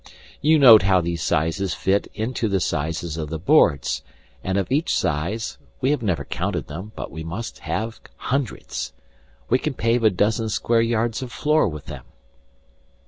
[0.41, 4.01] You note how these sizes fit into the sizes of the boards,
[4.43, 8.93] and of each size we have never counted them, but we must have hundreds.
[9.47, 12.05] We can pave a dozen square yards of floor with them.